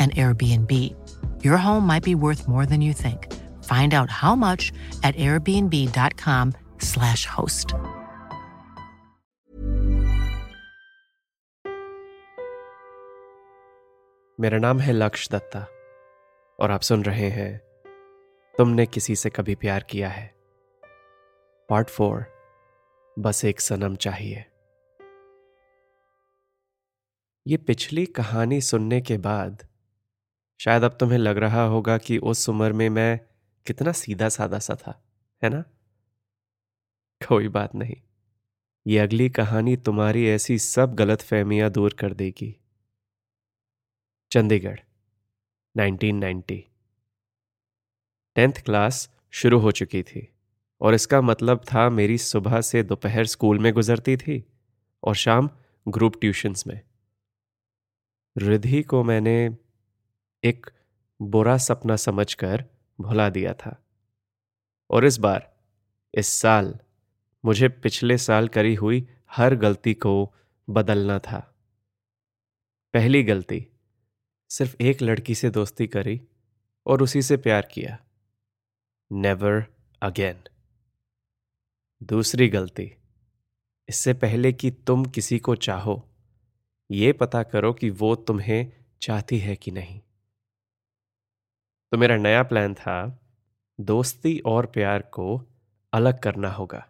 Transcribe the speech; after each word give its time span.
an 0.00 0.10
Airbnb. 0.10 0.94
Your 1.44 1.58
home 1.58 1.86
might 1.86 2.02
be 2.02 2.14
worth 2.14 2.48
more 2.48 2.66
than 2.66 2.80
you 2.80 2.94
think. 2.94 3.32
Find 3.64 3.94
out 3.94 4.10
how 4.10 4.34
much 4.34 4.72
at 5.02 5.14
airbnb.com/slash 5.16 7.26
host. 7.26 7.74
मेरा 14.38 14.58
नाम 14.58 14.80
है 14.80 14.92
लक्ष्य 14.92 15.28
दत्ता 15.32 15.66
और 16.58 16.70
आप 16.70 16.80
सुन 16.80 17.04
रहे 17.04 17.30
हैं 17.30 17.60
तुमने 18.58 18.86
किसी 18.86 19.16
से 19.16 19.30
कभी 19.30 19.54
प्यार 19.54 19.86
किया 19.90 20.08
है 20.08 20.34
पार्ट 21.68 21.88
फोर 21.88 22.26
बस 23.18 23.44
एक 23.44 23.60
सनम 23.60 23.96
चाहिए 23.96 24.44
ये 27.46 27.56
पिछली 27.56 28.06
कहानी 28.06 28.60
सुनने 28.60 29.00
के 29.00 29.18
बाद 29.18 29.69
शायद 30.60 30.82
अब 30.82 30.96
तुम्हें 31.00 31.18
लग 31.18 31.38
रहा 31.38 31.62
होगा 31.62 31.98
कि 31.98 32.18
उस 32.18 32.48
उम्र 32.48 32.72
में 32.72 32.88
मैं 32.88 33.20
कितना 33.66 33.92
सीधा 33.92 34.28
सादा 34.28 34.58
सा 34.58 34.74
था, 34.74 35.04
है 35.44 35.50
ना? 35.50 35.60
कोई 37.28 37.48
बात 37.48 37.74
नहीं। 37.74 37.96
ये 38.86 38.98
अगली 38.98 39.30
कहानी 39.30 39.76
तुम्हारी 39.76 40.28
ऐसी 40.28 40.58
सब 40.58 40.94
गलत 40.94 41.22
फहमियाँ 41.22 41.70
दूर 41.70 41.96
कर 42.00 42.14
देगी। 42.14 42.56
चंडीगढ़ 44.30 44.78
1990 45.76 46.64
टेंथ 48.34 48.52
क्लास 48.52 49.10
शुरू 49.30 49.58
हो 49.58 49.70
चुकी 49.70 50.02
थी 50.02 50.28
और 50.80 50.94
इसका 50.94 51.20
मतलब 51.20 51.64
था 51.72 51.90
मेरी 51.90 52.18
सुबह 52.18 52.60
से 52.60 52.82
दोपहर 52.82 53.26
स्कूल 53.26 53.58
में 53.58 53.72
गुजरती 53.72 54.16
थी 54.16 54.44
और 55.04 55.14
शाम 55.14 55.50
ग्रुप 55.88 56.20
ट्यूशंस 56.20 56.66
में। 56.66 56.80
रिधि 58.38 58.82
को 58.82 59.04
मैंने 59.04 59.56
एक 60.44 60.70
बुरा 61.22 61.58
सपना 61.58 61.96
समझकर 61.96 62.64
भुला 63.00 63.30
दिया 63.30 63.54
था। 63.54 63.84
और 64.90 65.04
इस 65.04 65.18
बार, 65.18 65.56
इस 66.14 66.26
साल, 66.26 66.78
मुझे 67.44 67.68
पिछले 67.68 68.18
साल 68.18 68.48
करी 68.48 68.74
हुई 68.74 69.08
हर 69.30 69.54
गलती 69.54 69.94
को 69.94 70.34
बदलना 70.70 71.18
था। 71.18 71.54
पहली 72.94 73.22
गलती, 73.22 73.66
सिर्फ़ 74.48 74.76
एक 74.80 75.02
लड़की 75.02 75.34
से 75.34 75.50
दोस्ती 75.50 75.86
करी 75.86 76.20
और 76.86 77.02
उसी 77.02 77.22
से 77.22 77.36
प्यार 77.36 77.68
किया। 77.72 77.98
नेवर 79.12 79.66
अगेन 80.02 80.42
दूसरी 82.02 82.48
गलती, 82.48 82.92
इससे 83.88 84.14
पहले 84.14 84.52
कि 84.52 84.70
तुम 84.70 85.04
किसी 85.04 85.38
को 85.38 85.54
चाहो, 85.54 86.08
ये 86.90 87.12
पता 87.12 87.42
करो 87.42 87.72
कि 87.72 87.90
वो 87.90 88.14
तुम्हें 88.16 88.72
चाहती 89.00 89.38
है 89.38 89.56
कि 89.56 89.70
नहीं। 89.70 90.00
तो 91.92 91.98
मेरा 91.98 92.16
नया 92.16 92.42
प्लान 92.42 92.74
था, 92.74 92.96
दोस्ती 93.78 94.38
और 94.46 94.66
प्यार 94.66 95.02
को 95.12 95.40
अलग 95.92 96.18
करना 96.22 96.50
होगा। 96.50 96.86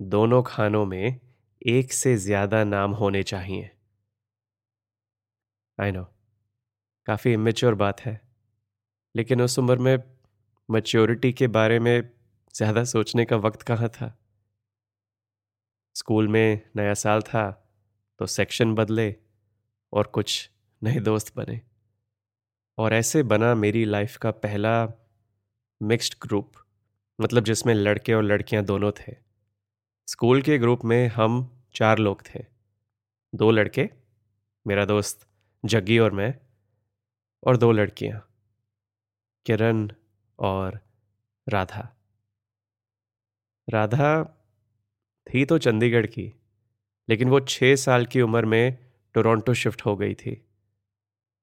दोनों 0.00 0.42
खानों 0.42 0.84
में 0.86 1.20
एक 1.62 1.92
से 1.92 2.16
ज़्यादा 2.16 2.62
नाम 2.64 2.92
होने 2.92 3.22
चाहिए। 3.22 3.70
आई 5.78 5.92
नो 5.92 6.02
काफ़ी 7.06 7.32
इमेच्योर 7.32 7.74
बात 7.74 8.00
है, 8.00 8.20
लेकिन 9.14 9.42
उस 9.42 9.58
उम्र 9.58 9.78
में 9.78 9.96
मच्योरिटी 10.68 11.32
के 11.32 11.46
बारे 11.48 11.78
में 11.78 12.10
ज़्यादा 12.54 12.84
सोचने 12.84 13.24
का 13.24 13.36
वक्त 13.38 13.62
कहाँ 13.62 13.88
था? 13.90 14.14
स्कूल 15.96 16.28
में 16.28 16.60
नया 16.76 16.94
साल 16.96 17.22
था 17.22 17.50
तो 18.20 18.26
सेक्शन 18.28 18.74
बदले 18.74 19.14
और 19.92 20.06
कुछ 20.14 20.50
नए 20.82 21.00
दोस्त 21.00 21.32
बने। 21.36 21.60
और 22.78 22.94
ऐसे 22.94 23.22
बना 23.22 23.54
मेरी 23.54 23.84
लाइफ 23.84 24.16
का 24.16 24.30
पहला 24.30 24.86
मिक्स्ड 25.82 26.14
ग्रुप 26.22 26.52
मतलब 27.18 27.44
जिसमें 27.44 27.74
लड़के 27.74 28.14
और 28.14 28.22
लड़कियाँ 28.22 28.64
दोनों 28.64 28.92
थे। 28.92 29.14
स्कूल 30.08 30.42
के 30.42 30.58
ग्रुप 30.58 30.84
में 30.84 31.06
हम 31.08 31.64
चार 31.74 31.98
लोग 31.98 32.22
थे। 32.26 32.44
दो 33.34 33.50
लड़के, 33.50 33.88
मेरा 34.66 34.84
दोस्त 34.84 35.26
जग्गी 35.64 35.98
और 35.98 36.12
मैं, 36.12 36.34
और 37.42 37.56
दो 37.56 37.72
लड़कियाँ, 37.72 38.20
किरण 39.46 39.88
और 40.38 40.80
राधा। 41.46 41.88
राधा 43.68 44.24
थी 45.26 45.44
तो 45.44 45.58
चंडीगढ़ 45.58 46.06
की, 46.06 46.32
लेकिन 47.08 47.28
वो 47.28 47.40
छः 47.40 47.76
साल 47.76 48.06
की 48.06 48.20
उम्र 48.20 48.46
में 48.46 48.78
टोरंटो 49.14 49.54
शिफ्ट 49.54 49.86
हो 49.86 49.96
गई 49.96 50.14
थी। 50.14 50.40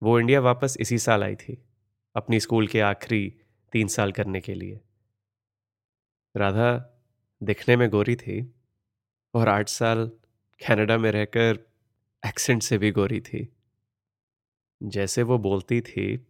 वो 0.03 0.19
इंडिया 0.19 0.39
वापस 0.39 0.77
इसी 0.79 0.97
साल 0.97 1.23
आई 1.23 1.35
थी, 1.35 1.65
अपनी 2.15 2.39
स्कूल 2.39 2.67
के 2.67 2.79
आखिरी 2.79 3.39
तीन 3.71 3.87
साल 3.87 4.11
करने 4.11 4.41
के 4.41 4.53
लिए। 4.53 4.81
राधा 6.35 6.99
दिखने 7.43 7.75
में 7.75 7.89
गोरी 7.89 8.15
थी 8.15 8.55
और 9.33 9.47
आठ 9.47 9.69
साल 9.69 10.11
कनाडा 10.67 10.97
में 10.97 11.11
रहकर 11.11 11.71
एक्सेंट 12.25 12.63
से 12.63 12.77
भी 12.77 12.91
गोरी 12.91 13.21
थी। 13.21 13.55
जैसे 14.83 15.23
वो 15.23 15.37
बोलती 15.37 15.81
थी, 15.81 16.27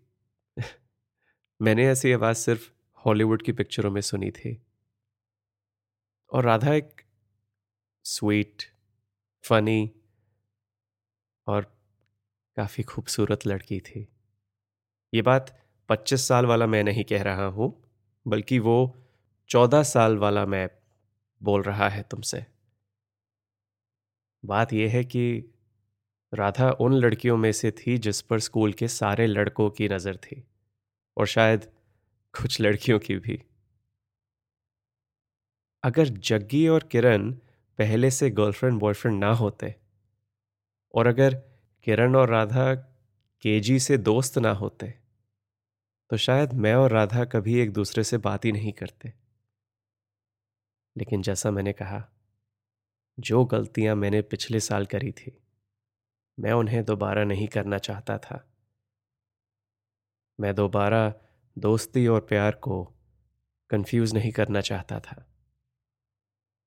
मैंने 1.62 1.88
ऐसी 1.88 2.12
आवाज़ 2.12 2.38
सिर्फ़ 2.38 2.72
हॉलीवुड 3.06 3.42
की 3.42 3.52
पिक्चरों 3.52 3.92
में 3.92 4.02
सुनी 4.02 4.32
थी। 4.32 4.62
और 6.34 6.46
राधा 6.46 6.74
एक 6.74 7.02
स्वीट 8.04 8.64
फनी 9.44 9.92
और 11.48 11.81
काफ़ी 12.58 12.84
खूबसूरत 12.84 13.46
लड़की 13.48 13.80
थी। 13.82 14.08
ये 15.14 15.22
बात 15.22 15.50
25 15.90 16.28
साल 16.28 16.46
वाला 16.46 16.66
मैं 16.68 16.84
नहीं 16.84 17.04
कह 17.04 17.22
रहा 17.24 17.46
हूँ, 17.48 17.74
बल्कि 18.26 18.60
वो 18.60 18.76
14 19.50 19.84
साल 19.86 20.18
वाला 20.18 20.46
मैं 20.48 20.68
बोल 21.42 21.62
रहा 21.64 21.90
है 21.90 22.04
तुमसे। 22.12 22.46
बात 24.44 24.74
यह 24.74 24.92
है 24.92 25.04
कि 25.06 25.24
राधा 26.34 26.70
उन 26.82 26.94
लड़कियों 26.96 27.38
में 27.38 27.52
से 27.52 27.72
थी 27.72 27.98
जिस 28.00 28.22
पर 28.22 28.40
स्कूल 28.40 28.74
के 28.74 28.88
सारे 28.90 29.28
लड़कों 29.28 29.70
की 29.70 29.90
नज़र 29.90 30.16
थी, 30.18 30.44
और 31.18 31.28
शायद 31.28 31.66
कुछ 32.34 32.62
लड़कियों 32.62 33.00
की 33.00 33.18
भी। 33.18 33.42
अगर 35.84 36.08
जग्गी 36.22 36.68
और 36.68 36.84
किरण 36.84 37.32
पहले 37.80 38.10
से 38.12 38.30
गर्लफ्रेंड 38.32 38.80
बॉयफ्रेंड 38.80 39.20
ना 39.20 39.32
होते, 39.34 39.74
और 40.94 41.08
अगर 41.08 41.42
किरण 41.84 42.16
और 42.16 42.30
राधा 42.30 42.76
केजी 43.42 43.80
से 43.80 43.98
दोस्त 43.98 44.38
ना 44.38 44.52
होते 44.52 45.02
तो 46.10 46.18
शायद 46.18 46.54
मैं 46.54 46.76
और 46.76 46.92
राधा 46.92 47.26
कभी 47.26 47.60
एक 47.60 47.74
दूसरे 47.74 48.04
से 48.04 48.18
बात 48.18 48.46
ही 48.46 48.52
नहीं 48.52 48.74
करते। 48.74 49.14
लेकिन 50.98 51.22
जैसा 51.22 51.52
मैंने 51.52 51.74
कहा, 51.74 52.10
जो 53.20 53.46
गलतियाँ 53.46 53.96
मैंने 53.96 54.22
पिछले 54.22 54.60
साल 54.60 54.86
करी 54.86 55.12
थी, 55.12 55.44
मैं 56.40 56.52
उन्हें 56.52 56.86
दोबारा 56.86 57.24
नहीं 57.24 57.48
करना 57.48 57.78
चाहता 57.78 58.18
था। 58.18 58.54
मैं 60.40 60.56
दोबारा 60.56 61.14
दोस्ती 61.58 62.08
और 62.08 62.22
प्यार 62.22 62.52
को 62.52 62.94
कंफ्यूज 63.70 64.14
नहीं 64.14 64.32
करना 64.32 64.62
चाहता 64.62 65.00
था। 65.00 65.26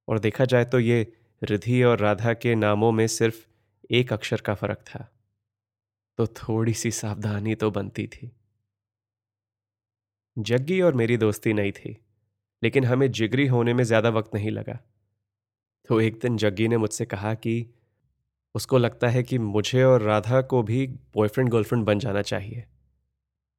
और 0.09 0.19
देखा 0.19 0.45
जाए 0.45 0.65
तो 0.65 0.79
ये 0.79 1.13
रिधि 1.43 1.83
और 1.83 1.99
राधा 1.99 2.35
के 2.35 2.55
नामों 2.55 2.93
में 2.93 3.07
सिर्फ़ 3.07 3.54
एक 3.91 4.13
अक्षर 4.13 4.41
का 4.41 4.55
फ़र्क 4.55 4.79
था। 4.87 5.09
तो 6.19 6.27
थोड़ी 6.27 6.75
सी 6.75 6.91
सावधानी 6.91 7.55
तो 7.55 7.71
बनती 7.71 8.07
थी। 8.07 8.31
जग्गी 10.37 10.81
और 10.81 10.95
मेरी 10.95 11.17
दोस्ती 11.17 11.53
नहीं 11.53 11.73
थी, 11.73 11.97
लेकिन 12.63 12.85
हमें 12.85 13.11
जिगरी 13.13 13.47
होने 13.47 13.75
में 13.75 13.85
ज़्यादा 13.85 14.09
वक्त 14.09 14.35
नहीं 14.35 14.51
लगा। 14.51 14.79
तो 15.89 16.01
एक 16.01 16.19
दिन 16.23 16.37
जग्गी 16.37 16.69
ने 16.69 16.77
मुझसे 16.77 17.05
कहा 17.07 17.35
कि 17.37 17.55
उसको 18.55 18.79
लगता 18.79 19.09
है 19.09 19.23
कि 19.23 19.39
मुझे 19.39 19.83
और 19.83 20.03
राधा 20.03 20.41
को 20.43 20.63
भी 20.63 20.87
बॉयफ्रेंड 21.15 21.51
गर्लफ्रेंड 21.51 21.85
बन 21.85 21.99
जाना 21.99 22.23
चाहिए। 22.23 22.65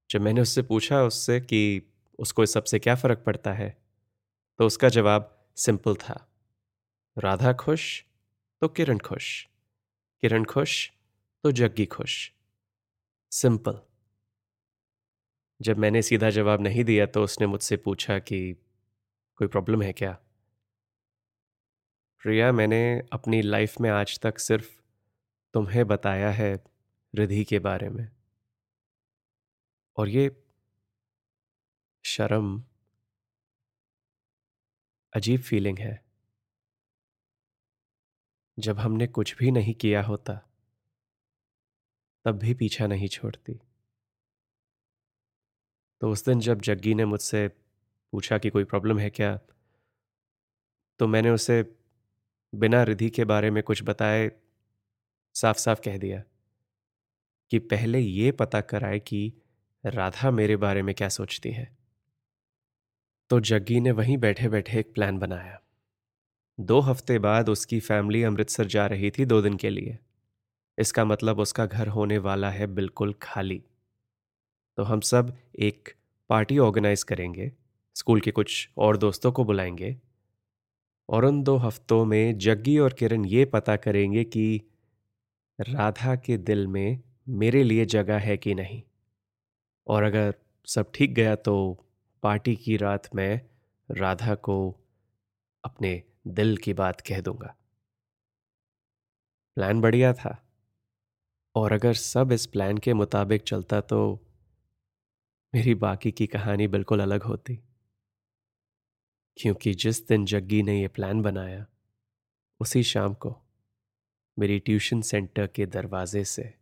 जब 0.10 0.22
मैंने 0.22 0.42
उससे 0.42 0.62
पूछा 0.62 1.02
उससे 1.04 1.40
कि 1.42 1.82
उसको 2.20 2.44
इस 2.44 2.54
सबसे 2.54 2.80
क्या 2.80 2.96
फ़र्क 2.96 3.24
पड़ता 3.26 3.54
है 3.54 3.70
तो 4.60 4.66
उसका 4.66 4.90
जवाब 4.90 5.32
सिंपल 5.58 5.96
था। 5.96 6.16
राधा 7.18 7.54
खुश 7.56 8.04
तो 8.62 8.68
किरण 8.68 8.98
खुश। 8.98 9.48
किरण 10.22 10.46
खुश 10.46 10.92
तो 11.44 11.52
जग्गी 11.52 11.86
खुश। 11.86 12.32
सिंपल। 13.32 13.82
जब 15.62 15.78
मैंने 15.78 16.02
सीधा 16.02 16.30
जवाब 16.30 16.62
नहीं 16.62 16.84
दिया 16.84 17.06
तो 17.06 17.24
उसने 17.24 17.48
मुझसे 17.48 17.78
पूछा 17.78 18.20
कि, 18.20 18.54
कोई 19.38 19.48
प्रॉब्लम 19.48 19.82
है 19.82 19.94
क्या? 19.94 20.12
प्रिया 22.20 22.52
मैंने 22.52 23.02
अपनी 23.14 23.42
लाइफ 23.42 23.76
में 23.82 23.90
आज 23.90 24.20
तक 24.20 24.40
सिर्फ़ 24.40 24.82
तुम्हें 25.54 25.88
बताया 25.88 26.32
है 26.32 26.64
रिधि 27.16 27.44
के 27.44 27.60
बारे 27.60 27.90
में। 27.90 28.12
और 29.98 30.10
ये 30.10 30.44
शर्म, 32.06 32.64
अजीब 35.14 35.42
फीलिंग 35.42 35.80
है। 35.80 36.05
जब 38.60 38.80
हमने 38.80 39.08
कुछ 39.08 39.36
भी 39.38 39.52
नहीं 39.52 39.74
किया 39.74 40.02
होता, 40.04 40.42
तब 42.26 42.38
भी 42.38 42.54
पीछा 42.54 42.88
नहीं 42.88 43.08
छोड़ती। 43.08 43.60
तो 46.02 46.12
उस 46.12 46.26
दिन 46.26 46.40
जब 46.40 46.62
जग्गी 46.62 46.94
ने 46.94 47.06
मुझसे 47.06 47.48
पूछा 48.14 48.38
कि 48.38 48.50
कोई 48.50 48.64
प्रॉब्लम 48.64 49.00
है 49.00 49.10
क्या 49.10 49.40
तो 51.00 51.08
मैंने 51.08 51.30
उसे 51.30 51.64
बिना 52.56 52.84
रिधि 52.84 53.10
के 53.10 53.26
बारे 53.26 53.52
में 53.52 53.64
कुछ 53.64 53.84
बताए 53.84 54.32
साफ़ 55.36 55.58
साफ़ 55.58 55.82
कह 55.82 55.98
दिया 55.98 56.24
कि 57.52 57.60
पहले 57.60 58.00
ये 58.00 58.32
पता 58.32 58.62
कराए 58.62 59.00
कि 59.00 59.34
राधा 59.86 60.32
मेरे 60.32 60.56
बारे 60.56 60.82
में 60.82 60.96
क्या 60.96 61.10
सोचती 61.10 61.52
है। 61.52 61.78
तो 63.30 63.40
जग्गी 63.40 63.80
ने 63.80 63.92
वहीं 63.92 64.18
बैठे 64.18 64.50
बैठे 64.50 64.80
एक 64.80 64.94
प्लान 64.94 65.20
बनाया। 65.20 65.62
दो 66.60 66.80
हफ़्ते 66.80 67.20
बाद 67.20 67.50
उसकी 67.50 67.80
फैमिली 67.80 68.24
अमृतसर 68.24 68.66
जा 68.66 68.86
रही 68.88 69.12
थी 69.12 69.26
दो 69.26 69.42
दिन 69.42 69.56
के 69.58 69.70
लिए। 69.70 69.98
इसका 70.78 71.06
मतलब 71.06 71.40
उसका 71.40 71.66
घर 71.66 71.88
होने 71.88 72.18
वाला 72.18 72.50
है 72.50 72.68
बिल्कुल 72.68 73.14
खाली। 73.22 73.64
तो 74.78 74.84
हम 74.84 75.00
सब 75.00 75.36
एक 75.60 75.90
पार्टी 76.30 76.58
ऑर्गेनाइज 76.58 77.04
करेंगे, 77.04 77.52
स्कूल 77.96 78.22
के 78.22 78.32
कुछ 78.32 78.70
और 78.78 78.98
दोस्तों 78.98 79.32
को 79.32 79.44
बुलाएँगे 79.44 79.98
और 81.10 81.26
उन 81.26 81.44
दो 81.44 81.58
हफ्तों 81.58 82.06
में 82.06 82.38
जग्गी 82.38 82.78
और 82.78 82.94
किरण 82.94 83.26
ये 83.26 83.46
पता 83.46 83.76
करेंगे 83.76 84.24
कि 84.24 84.62
राधा 85.60 86.16
के 86.16 86.38
दिल 86.38 86.68
में 86.68 87.00
मेरे 87.30 87.64
लिए 87.64 87.86
जगह 87.86 88.20
है 88.20 88.38
कि 88.38 88.56
नहीं। 88.56 88.82
और 89.88 90.04
अगर 90.04 90.34
सब 90.66 90.92
ठीक 90.96 91.14
गया 91.14 91.36
तो 91.36 91.86
पार्टी 92.24 92.56
की 92.56 92.78
रात 92.78 93.16
में 93.16 93.42
राधा 93.92 94.36
को 94.36 94.58
अपने 95.64 96.04
दिल 96.28 96.58
की 96.58 96.74
बात 96.74 97.02
कह 97.02 97.22
दूँगा। 97.22 97.56
प्लान 99.56 99.82
बढ़िया 99.82 100.14
था। 100.14 100.48
और 101.56 101.72
अगर 101.72 101.94
सब 101.94 102.32
इस 102.32 102.46
प्लान 102.46 102.78
के 102.78 102.94
मुताबिक 102.94 103.42
चलता 103.42 103.82
तो 103.82 104.22
मेरी 105.56 105.76
बाकी 105.76 106.12
की 106.12 106.28
कहानी 106.28 106.68
बिल्कुल 106.68 107.00
अलग 107.00 107.24
होती। 107.24 107.56
क्योंकि 109.38 109.74
जिस 109.74 110.08
दिन 110.08 110.26
जग्गी 110.26 110.64
ने 110.64 110.82
यह 110.82 110.88
प्लान 110.88 111.22
बनाया, 111.22 111.68
उसी 112.60 112.84
शाम 112.84 113.14
को 113.14 113.42
मेरी 114.40 114.60
ट्यूशन 114.60 115.02
सेंटर 115.02 115.48
के 115.48 115.66
दरवाजे 115.66 116.26
से 116.26 116.54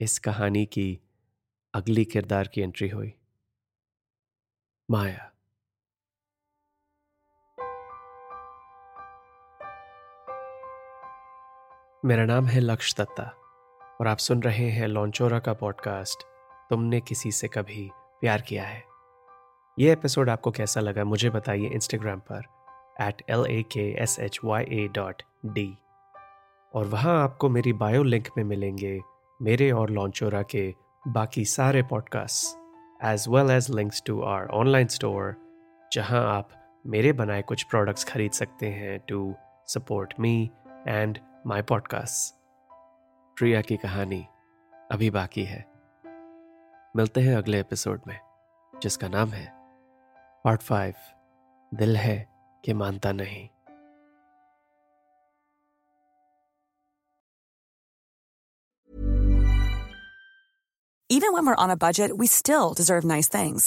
इस 0.00 0.18
कहानी 0.18 0.66
की 0.66 1.00
अगली 1.74 2.04
किरदार 2.04 2.48
की 2.48 2.60
एंट्री 2.60 2.88
हुई। 2.88 3.14
माया। 4.90 5.29
मेरा 12.04 12.24
नाम 12.24 12.46
है 12.46 12.60
लक्ष 12.60 12.94
दत्ता 12.96 13.24
और 14.00 14.06
आप 14.08 14.18
सुन 14.18 14.42
रहे 14.42 14.68
हैं 14.70 14.86
लॉन्चोरा 14.88 15.38
का 15.38 15.52
पॉडकास्ट। 15.52 16.22
तुमने 16.70 17.00
किसी 17.00 17.32
से 17.32 17.48
कभी 17.48 17.90
प्यार 18.20 18.40
किया 18.40 18.64
है? 18.64 18.82
ये 19.78 19.92
एपिसोड 19.92 20.30
आपको 20.30 20.50
कैसा 20.50 20.80
लगा 20.80 21.04
मुझे 21.04 21.30
बताइए 21.30 21.68
इंस्टाग्राम 21.68 22.20
पर 22.32 22.42
at 23.00 23.22
L 23.30 23.46
A 23.50 23.62
K 23.62 24.02
S 24.02 24.18
H 24.20 24.40
Y 24.44 24.64
A 24.64 24.88
dot 24.94 25.22
D 25.46 25.78
और 26.74 26.86
वहाँ 26.86 27.22
आपको 27.24 27.48
मेरी 27.48 27.72
बायो 27.72 28.02
लिंक 28.02 28.28
में 28.36 28.44
मिलेंगे 28.44 29.00
मेरे 29.42 29.70
और 29.70 29.90
लॉन्चोरा 29.90 30.42
के 30.42 30.74
बाकी 31.08 31.44
सारे 31.44 31.82
podcast 31.82 32.58
as 33.04 33.24
well 33.28 33.50
as 33.50 33.70
links 33.70 34.02
to 34.06 34.22
our 34.22 34.46
online 34.46 34.86
store 34.86 35.36
जहाँ 35.92 36.38
आप 36.38 36.48
मेरे 36.86 37.12
बनाए 37.12 37.42
कुछ 37.42 37.62
प्रोडक्ट्स 37.62 38.04
खरीद 38.04 38.32
सकते 38.32 38.66
हैं 38.66 39.00
to 39.08 39.34
support 39.66 40.14
me 40.20 40.50
and 40.88 41.18
my 41.46 41.62
podcast 41.62 42.34
Priya 43.38 43.60
की 43.60 43.76
कहानी 43.76 44.26
अभी 44.92 45.10
बाकी 45.10 45.44
है 45.44 45.64
मिलते 46.96 47.20
हैं 47.20 47.36
अगले 47.36 47.60
एपिसोड 47.60 48.00
में 48.06 48.18
जिसका 48.82 49.08
नाम 49.08 49.28
है 49.28 49.46
पार्ट 50.44 50.62
फाइव 50.62 50.94
दिल 51.74 51.96
है 51.96 52.18
कि 52.64 52.72
मानता 52.72 53.12
नहीं 53.12 53.48
Even 61.12 61.32
when 61.32 61.44
we're 61.46 61.62
on 61.62 61.70
a 61.70 61.76
budget, 61.76 62.12
we 62.18 62.26
still 62.28 62.72
deserve 62.72 63.04
nice 63.04 63.28
things. 63.28 63.64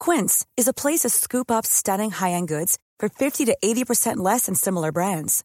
Quince 0.00 0.46
is 0.56 0.68
a 0.68 0.72
place 0.72 1.02
to 1.02 1.10
scoop 1.10 1.50
up 1.50 1.66
stunning 1.66 2.10
high-end 2.10 2.48
goods 2.48 2.78
for 2.98 3.08
50 3.10 3.44
to 3.44 3.56
80% 3.62 4.16
less 4.16 4.46
than 4.46 4.54
similar 4.54 4.90
brands. 4.90 5.44